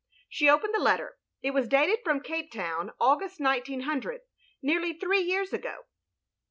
She 0.27 0.49
opened 0.49 0.73
the 0.73 0.79
letter: 0.79 1.17
it 1.43 1.51
was 1.51 1.67
dated 1.67 1.99
from 2.03 2.21
Cape 2.23 2.51
town, 2.51 2.91
August, 2.99 3.39
1900,— 3.39 4.21
^neariy 4.65 4.99
three 4.99 5.21
years 5.21 5.53
ago. 5.53 5.81